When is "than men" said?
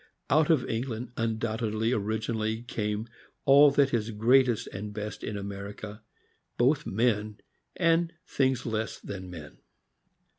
8.99-9.59